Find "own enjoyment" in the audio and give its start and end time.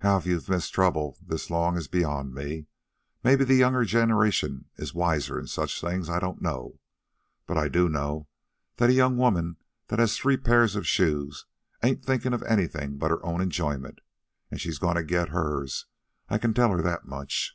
13.22-13.98